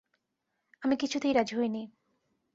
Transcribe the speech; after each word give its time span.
আমি 0.81 0.95
কিছুতেই 0.95 1.33
রাজি 1.33 1.53
হই 1.55 1.69
নি। 1.69 1.83